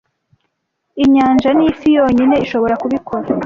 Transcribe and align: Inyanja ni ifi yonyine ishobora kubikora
Inyanja 1.03 1.49
ni 1.57 1.63
ifi 1.69 1.87
yonyine 1.97 2.35
ishobora 2.45 2.75
kubikora 2.81 3.27